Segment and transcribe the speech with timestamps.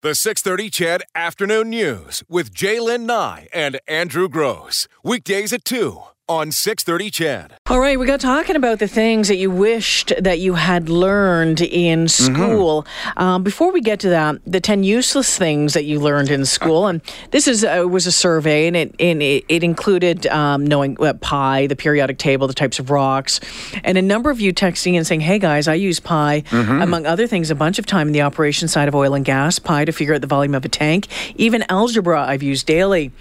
[0.00, 4.86] The 630 CHED Afternoon News with Jaylen Nye and Andrew Gross.
[5.02, 7.52] Weekdays at 2 on 630 CHED.
[7.68, 11.62] All right, we got talking about the things that you wished that you had learned
[11.62, 12.82] in school.
[12.82, 13.18] Mm-hmm.
[13.18, 16.86] Um, before we get to that, the 10 useless things that you learned in school.
[16.86, 20.96] And this is uh, was a survey, and it, and it, it included um, knowing
[21.00, 23.40] uh, pi, the periodic table, the types of rocks,
[23.82, 26.82] and a number of you texting and saying, hey guys, I use pi, mm-hmm.
[26.82, 29.58] among other things, a bunch of time in the operation side of oil and gas,
[29.58, 31.06] pi to figure out the volume of a tank,
[31.36, 33.12] even algebra I've used daily.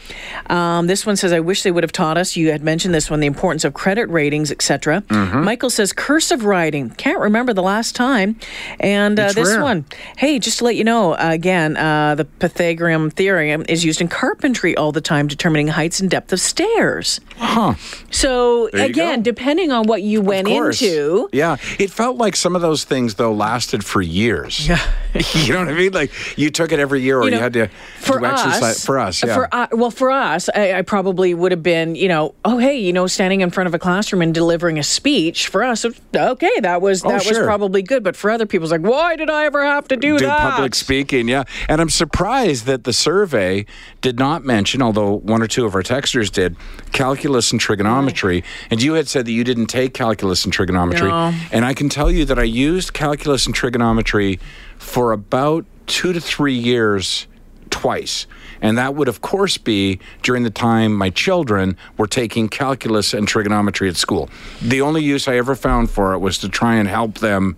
[0.50, 2.36] Um, this one says, I wish they would have taught us.
[2.36, 5.02] You had mentioned this one, the importance of credit ratings, etc.
[5.02, 5.44] Mm-hmm.
[5.44, 6.90] Michael says cursive writing.
[6.90, 8.40] Can't remember the last time.
[8.80, 9.62] And uh, this rare.
[9.62, 9.86] one,
[10.18, 14.08] hey, just to let you know, uh, again, uh, the Pythagorean theorem is used in
[14.08, 17.22] carpentry all the time, determining heights and depth of stairs.
[17.36, 17.76] Huh.
[18.10, 19.24] So again, go.
[19.24, 23.32] depending on what you went into, yeah, it felt like some of those things though
[23.32, 24.68] lasted for years.
[24.68, 24.82] Yeah.
[25.34, 25.94] you know what I mean?
[25.94, 27.68] Like you took it every year, or you, know, you had to
[28.00, 29.24] for do us, exercise for us.
[29.24, 29.34] Yeah.
[29.34, 32.78] For uh, well, for us, I, I probably would have been, you know, oh hey,
[32.78, 36.60] you know, standing in front of a classroom and delivering a speech for us okay
[36.62, 37.40] that was oh, that sure.
[37.40, 39.96] was probably good but for other people it's like why did i ever have to
[39.96, 43.66] do, do that public speaking yeah and i'm surprised that the survey
[44.02, 46.56] did not mention although one or two of our texters did
[46.92, 51.34] calculus and trigonometry and you had said that you didn't take calculus and trigonometry no.
[51.52, 54.40] and i can tell you that i used calculus and trigonometry
[54.78, 57.28] for about two to three years
[57.70, 58.28] twice
[58.62, 63.28] and that would, of course, be during the time my children were taking calculus and
[63.28, 64.30] trigonometry at school.
[64.62, 67.56] The only use I ever found for it was to try and help them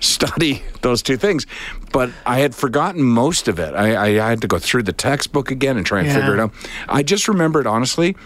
[0.00, 1.46] study those two things.
[1.92, 3.74] But I had forgotten most of it.
[3.74, 6.14] I, I had to go through the textbook again and try and yeah.
[6.14, 6.52] figure it out.
[6.88, 8.16] I just remembered, honestly,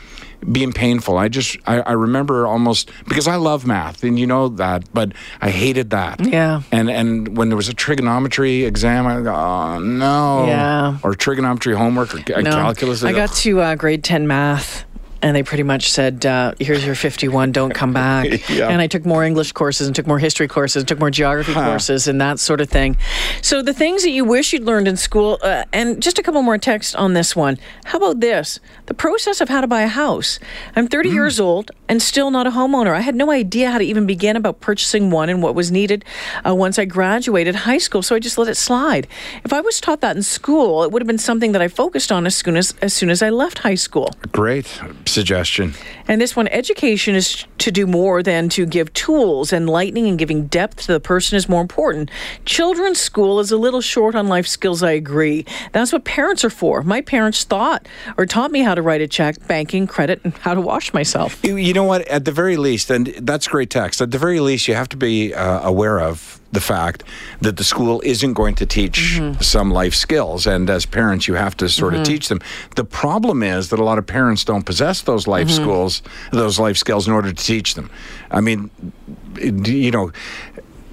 [0.51, 1.17] being painful.
[1.17, 5.13] I just I, I, remember almost because I love math and you know that, but
[5.41, 6.25] I hated that.
[6.25, 6.63] Yeah.
[6.71, 10.47] And and when there was a trigonometry exam, I go, oh no.
[10.47, 10.99] Yeah.
[11.03, 12.51] Or trigonometry homework or no.
[12.51, 13.03] calculus.
[13.03, 14.85] I got to uh, grade ten math
[15.25, 17.51] and they pretty much said, uh, "Here's your 51.
[17.51, 18.69] Don't come back." yeah.
[18.69, 21.55] And I took more English courses and took more history courses, and took more geography
[21.55, 21.65] huh.
[21.65, 22.99] courses, and that sort of thing.
[23.41, 26.43] So the things that you wish you'd learned in school, uh, and just a couple
[26.43, 27.59] more texts on this one.
[27.87, 28.61] How about this?
[28.87, 30.39] The process of how to buy a house.
[30.77, 31.15] I'm 30 mm.
[31.15, 32.95] years old and still not a homeowner.
[32.95, 36.05] I had no idea how to even begin about purchasing one and what was needed
[36.47, 38.03] uh, once I graduated high school.
[38.03, 39.07] So I just let it slide.
[39.45, 42.13] If I was taught that in school, it would have been something that I focused
[42.13, 44.11] on as soon as as soon as I left high school.
[44.33, 44.67] Great
[45.15, 45.75] suggestion.
[46.07, 49.53] And this one education is to do more than to give tools.
[49.53, 52.11] and Enlightening and giving depth to the person is more important.
[52.45, 55.47] Children's school is a little short on life skills, I agree.
[55.73, 56.83] That's what parents are for.
[56.83, 57.89] My parents thought
[58.19, 61.43] or taught me how to write a check, banking, credit, and how to wash myself.
[61.43, 62.07] You, you know what?
[62.09, 64.97] At the very least, and that's great text, at the very least, you have to
[64.97, 67.05] be uh, aware of the fact
[67.41, 69.41] that the school isn't going to teach mm-hmm.
[69.41, 70.47] some life skills.
[70.47, 72.03] And as parents, you have to sort mm-hmm.
[72.03, 72.41] of teach them.
[72.77, 75.63] The problem is that a lot of parents don't possess those life mm-hmm.
[75.63, 77.91] schools, those life skills in order to teach them.
[78.31, 78.71] I mean,
[79.37, 80.13] you know,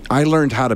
[0.10, 0.76] I learned how to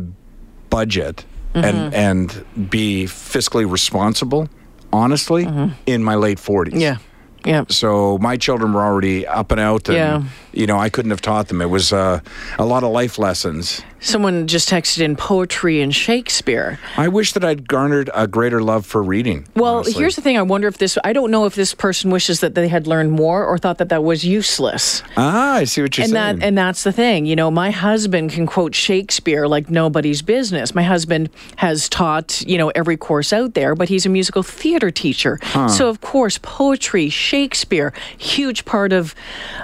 [0.69, 1.96] budget and, mm-hmm.
[1.96, 4.50] and be fiscally responsible,
[4.91, 5.73] honestly, mm-hmm.
[5.85, 6.79] in my late 40s.
[6.79, 6.97] Yeah.
[7.46, 7.66] Yeah.
[7.69, 10.23] So my children were already up and out, and yeah.
[10.52, 11.62] you know I couldn't have taught them.
[11.62, 12.19] It was uh,
[12.57, 13.84] a lot of life lessons.
[14.00, 16.79] Someone just texted in poetry and Shakespeare.
[16.95, 19.47] I wish that I'd garnered a greater love for reading.
[19.56, 19.94] Well, honestly.
[19.94, 20.38] here's the thing.
[20.38, 20.97] I wonder if this.
[21.03, 23.89] I don't know if this person wishes that they had learned more or thought that
[23.89, 25.01] that was useless.
[25.17, 26.39] Ah, I see what you're and saying.
[26.39, 27.25] That, and that's the thing.
[27.25, 30.75] You know, my husband can quote Shakespeare like nobody's business.
[30.75, 34.91] My husband has taught you know every course out there, but he's a musical theater
[34.91, 35.39] teacher.
[35.41, 35.67] Huh.
[35.69, 39.16] So of course, poetry, Shakespeare, huge part of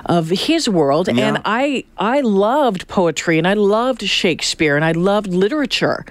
[0.08, 1.10] of his world.
[1.10, 1.28] Yeah.
[1.28, 6.06] And I I loved poetry and I loved Shakespeare Shakespeare and I loved literature.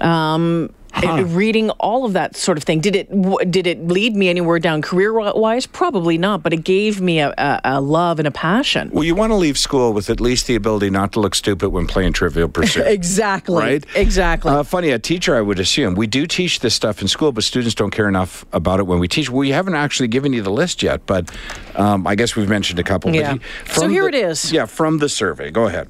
[0.00, 1.24] Um, Huh.
[1.24, 2.80] reading all of that sort of thing.
[2.80, 5.66] Did it did it lead me anywhere down career wise?
[5.66, 8.90] Probably not, but it gave me a, a, a, love and a passion.
[8.92, 11.70] Well, you want to leave school with at least the ability not to look stupid
[11.70, 12.86] when playing Trivial Pursuit.
[12.86, 13.56] exactly.
[13.62, 13.86] Right.
[13.94, 14.50] Exactly.
[14.50, 17.44] Uh, funny, a teacher I would assume we do teach this stuff in school, but
[17.44, 19.30] students don't care enough about it when we teach.
[19.30, 21.30] We haven't actually given you the list yet, but
[21.74, 23.14] um, I guess we've mentioned a couple.
[23.14, 23.38] Yeah.
[23.66, 24.52] So here the, it is.
[24.52, 25.50] Yeah, from the survey.
[25.50, 25.88] Go ahead.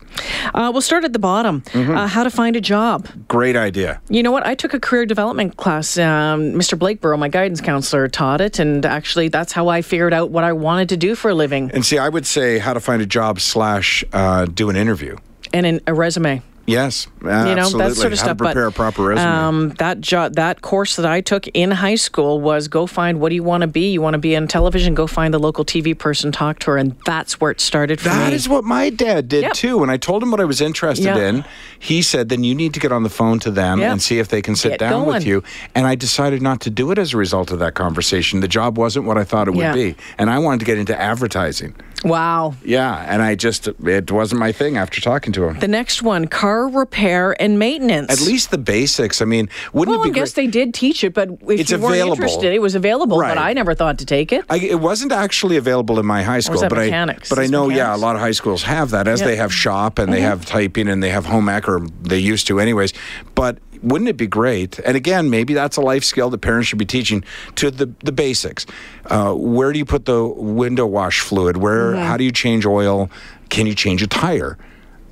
[0.55, 1.63] Uh, we'll start at the bottom.
[1.63, 1.97] Mm-hmm.
[1.97, 3.09] Uh, how to find a job.
[3.29, 4.01] Great idea.
[4.09, 4.47] You know what?
[4.47, 5.97] I took a career development class.
[5.97, 6.79] Um, Mr.
[6.79, 10.53] Blakeborough, my guidance counselor, taught it, and actually, that's how I figured out what I
[10.53, 11.71] wanted to do for a living.
[11.73, 15.17] And see, I would say how to find a job slash uh, do an interview
[15.55, 16.43] and in a resume.
[16.65, 17.89] Yes, you know absolutely.
[17.89, 18.37] that sort of How stuff.
[18.39, 19.27] to prepare but, a proper resume.
[19.29, 23.31] Um, that jo- that course that I took in high school was go find what
[23.31, 23.91] do you want to be.
[23.93, 24.95] You want to be in television.
[24.95, 28.11] Go find the local TV person, talk to her, and that's where it started for
[28.11, 28.35] That me.
[28.37, 29.53] is what my dad did Yep.
[29.55, 29.79] too.
[29.79, 31.17] When I told him what I was interested Yeah.
[31.29, 31.45] in,
[31.79, 33.91] he said, "Then you need to get on the phone to them Yep.
[33.93, 35.43] and see if they can sit Get down with you."
[35.75, 38.39] And I decided not to do it as a result of that conversation.
[38.41, 40.99] The job wasn't what I thought it would be, and I wanted to get into
[41.01, 41.75] advertising.
[42.05, 42.55] Wow.
[42.65, 45.59] Yeah, and I just it wasn't my thing after talking to him.
[45.59, 48.11] The next one, car repair and maintenance.
[48.11, 49.21] At least the basics.
[49.23, 50.47] I mean, wouldn't Well, it I guess great?
[50.47, 52.13] they did teach it, but if It's you weren't available.
[52.15, 53.19] interested, it was available.
[53.19, 53.35] Right.
[53.35, 54.45] But I never thought to take it.
[54.51, 57.31] I, it wasn't actually available in my high school, but mechanics?
[57.31, 59.27] I but I Is know yeah, a lot of high schools have that as Yeah.
[59.27, 60.27] they have shop and they mm-hmm.
[60.27, 62.93] have typing and they have home ec or they used to anyways.
[63.35, 64.79] But wouldn't it be great?
[64.81, 67.25] And again, maybe that's a life skill that parents should be teaching
[67.57, 68.67] to the the basics.
[69.07, 71.57] Uh, where do you put the window wash fluid?
[71.57, 73.11] Where how do you change oil?
[73.49, 74.57] Can you change a tire?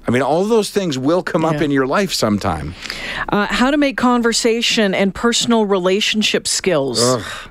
[0.07, 2.75] I mean, all those things will come up in your life sometime.
[3.29, 6.99] Uh, how to make conversation and personal relationship skills.
[6.99, 7.51] That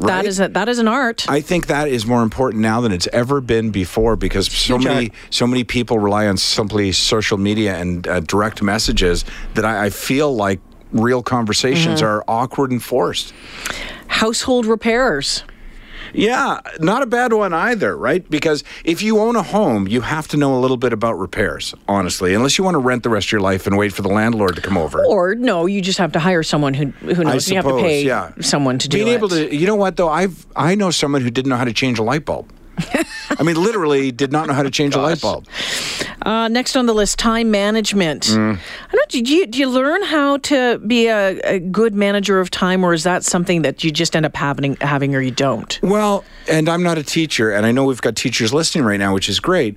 [0.00, 0.24] right?
[0.24, 1.28] is a, that is an art.
[1.28, 4.84] I think that is more important now than it's ever been before because so Huge
[4.84, 5.18] many art.
[5.30, 9.24] so many people rely on simply social media and uh, direct messages
[9.54, 10.60] that I, I feel like
[10.92, 12.06] real conversations Mm-hmm.
[12.06, 13.32] are awkward and forced.
[14.08, 15.42] Household repairers.
[16.14, 18.28] Yeah, not a bad one either, right?
[18.30, 21.74] Because if you own a home, you have to know a little bit about repairs,
[21.88, 24.08] honestly, unless you want to rent the rest of your life and wait for the
[24.08, 25.04] landlord to come over.
[25.04, 27.48] Or no, you just have to hire someone who who knows.
[27.48, 28.32] I you have to suppose, pay yeah.
[28.40, 29.04] someone to do it.
[29.04, 31.64] Being able to, you know what though, I've I know someone who didn't know how
[31.64, 32.50] to change a light bulb.
[33.38, 35.46] I mean, literally did not know how to change a light bulb.
[36.24, 38.22] Uh, next on the list, time management.
[38.24, 38.58] Mm.
[38.90, 39.08] I don't.
[39.10, 42.94] Did you do you learn how to be a, a good manager of time, or
[42.94, 45.78] is that something that you just end up having having or you don't?
[45.82, 49.12] Well, and I'm not a teacher, and I know we've got teachers listening right now,
[49.12, 49.76] which is great.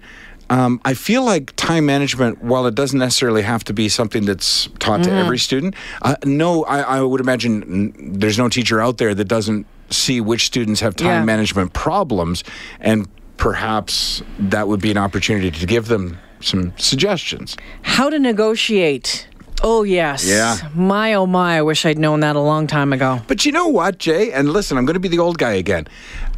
[0.50, 4.70] Um, I feel like time management, while it doesn't necessarily have to be something that's
[4.80, 9.14] taught to every student, uh, no, I, I would imagine there's no teacher out there
[9.14, 11.24] that doesn't see which students have time Yeah.
[11.26, 12.46] management problems,
[12.80, 17.58] and perhaps that would be an opportunity to give them some suggestions.
[17.82, 19.28] How to negotiate.
[19.64, 20.28] Oh yes.
[20.28, 20.58] Yeah.
[20.76, 21.58] My oh my.
[21.58, 23.22] I wish I'd known that a long time ago.
[23.28, 24.32] But you know what, Jay?
[24.32, 25.88] And listen, I'm going to be the old guy again.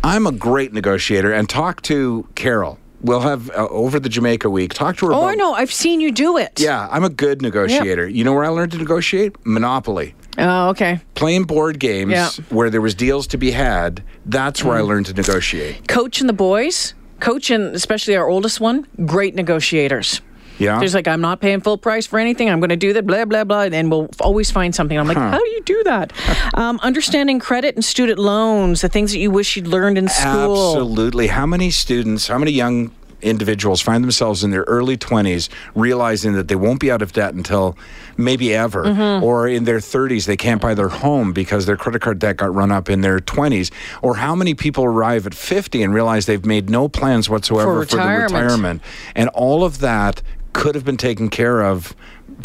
[0.04, 2.80] I'm a great negotiator, and talk to Carol.
[3.02, 4.74] We'll have uh, over the Jamaica week.
[4.74, 5.14] Talk to her.
[5.14, 6.60] Oh about, no, I've seen you do it.
[6.60, 8.08] Yeah, I'm a good negotiator.
[8.08, 9.36] You know where I learned to negotiate?
[9.46, 10.16] Monopoly.
[10.38, 11.00] Oh okay.
[11.16, 12.14] Playing board games.
[12.14, 12.52] Mm.
[12.52, 14.04] where there was deals to be had.
[14.26, 15.88] That's where I learned to negotiate.
[15.88, 16.94] Coach and the boys.
[17.20, 20.22] Coach and especially our oldest one, great negotiators.
[20.60, 20.78] Yeah.
[20.80, 22.50] There's like, I'm not paying full price for anything.
[22.50, 23.62] I'm going to do that, blah, blah, blah.
[23.62, 24.98] And we'll always find something.
[25.00, 26.12] I'm like, how do you do that?
[26.54, 30.74] um, understanding credit and student loans, the things that you wish you'd learned in school.
[30.76, 31.28] Absolutely.
[31.28, 36.48] How many students, how many young individuals find themselves in their early 20s realizing that
[36.48, 37.78] they won't be out of debt until
[38.18, 39.24] maybe ever Mm-hmm.
[39.24, 42.54] or in their 30s they can't buy their home because their credit card debt got
[42.54, 43.72] run up in their 20s
[44.02, 47.80] or how many people arrive at 50 and realize they've made no plans whatsoever For
[47.98, 48.30] retirement.
[48.32, 48.82] the retirement
[49.16, 50.22] and all of that
[50.54, 51.96] could have been taken care of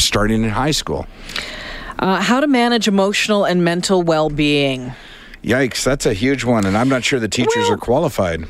[0.01, 1.07] starting in high school
[1.99, 4.93] Uh, how to manage emotional and mental well being.
[5.45, 8.47] yikes that's a huge one and i'm not sure the teachers Well- are qualified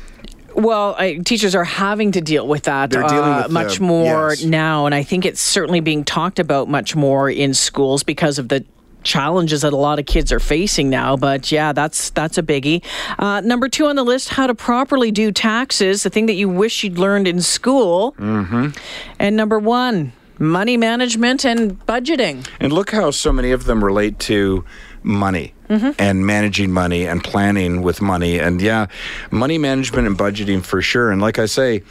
[0.55, 4.43] Well, I, teachers are having to deal with that uh, with much more yes.
[4.43, 8.47] now, and I think it's certainly being talked about much more in schools because of
[8.47, 8.63] the
[9.03, 11.17] challenges that a lot of kids are facing now.
[11.17, 12.83] But yeah, that's that's a biggie.
[13.19, 16.47] Uh, number two on the list: how to properly do taxes, the thing that you
[16.47, 18.13] wish you'd learned in school.
[18.13, 18.69] Mm-hmm.
[19.19, 22.47] And number one: money management and budgeting.
[22.61, 24.63] And look how so many of them relate to
[25.03, 28.39] money and managing money and planning with money.
[28.39, 28.87] And yeah,
[29.31, 31.11] money management and budgeting for sure.
[31.11, 31.83] And like I say,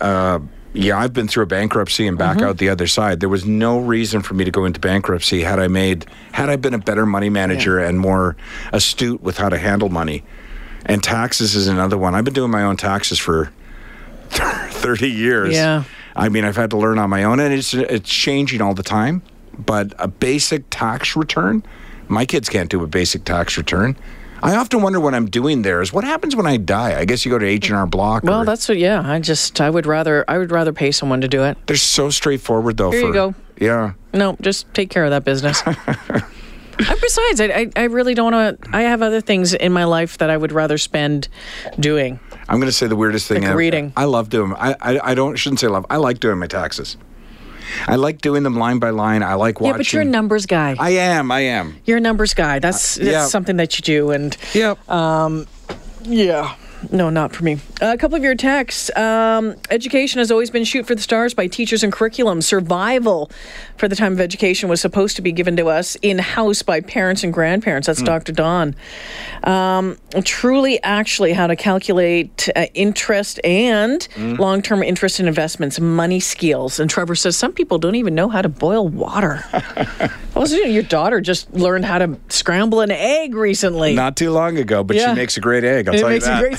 [0.00, 0.40] uh,
[0.74, 3.20] yeah, I've been through a bankruptcy and back out the other side.
[3.20, 6.56] There was no reason for me to go into bankruptcy had I made had I
[6.56, 8.36] been a better money manager and more
[8.72, 10.24] astute with how to handle money.
[10.86, 12.14] And taxes is another one.
[12.14, 13.50] I've been doing my own taxes for
[14.30, 15.54] 30 years.
[15.54, 15.84] Yeah.
[16.16, 18.82] I mean, I've had to learn on my own, and it's it's changing all the
[18.82, 19.22] time.
[19.58, 21.62] But a basic tax return,
[22.08, 23.96] my kids can't do a basic tax return.
[24.42, 26.98] I often wonder what I'm doing there is what happens when I die?
[26.98, 28.24] I guess you go to H and R Block.
[28.24, 28.76] Well, or- that's what.
[28.78, 31.56] Yeah, I just I would rather I would rather pay someone to do it.
[31.66, 32.90] they're so straightforward though.
[32.90, 33.34] Here for, you go.
[33.58, 33.92] Yeah.
[34.12, 35.62] No, just take care of that business.
[36.78, 38.70] Uh, Besides, I, I, I really don't want to.
[38.76, 41.28] I have other things in my life that I would rather spend
[41.78, 42.18] doing.
[42.48, 43.42] I'm going to say the weirdest thing.
[43.42, 43.58] Like ever.
[43.58, 43.92] reading.
[43.94, 44.54] I love doing.
[44.54, 45.84] I, I I don't shouldn't say love.
[45.90, 46.96] I like doing my taxes.
[47.86, 49.22] I like doing them line by line.
[49.22, 49.74] I like watching.
[49.74, 50.76] Yeah, but you're a numbers guy.
[50.78, 51.30] I am.
[51.30, 51.76] I am.
[51.84, 52.58] you're a numbers guy.
[52.58, 53.26] That's, uh, that's yeah.
[53.26, 54.10] something that you do.
[54.10, 54.88] And Yep.
[54.90, 55.46] Um,
[56.04, 56.56] yeah,
[56.90, 57.58] no, not for me.
[57.80, 58.94] a couple of your texts.
[58.96, 62.42] Um, education has always been shoot for the stars by teachers and curriculum.
[62.42, 63.30] Survival
[63.76, 66.80] for the time of education was supposed to be given to us in house by
[66.80, 67.86] parents and grandparents.
[67.86, 68.06] That's mm.
[68.06, 68.32] Dr.
[68.32, 68.74] Don.
[69.44, 74.38] Um, truly, actually, how to calculate uh, interest and mm.
[74.38, 76.80] long term interest in investments, money skills.
[76.80, 79.44] And Trevor says some people don't even know how to boil water.
[80.34, 83.94] well, your daughter just learned how to scramble an egg recently.
[83.94, 85.10] Not too long ago, but yeah.
[85.10, 85.88] she makes a great egg.
[85.88, 86.58] I'll it makes a great